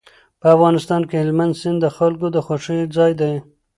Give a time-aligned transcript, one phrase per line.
[0.39, 3.33] په افغانستان کې هلمند سیند د خلکو د خوښې ځای دی.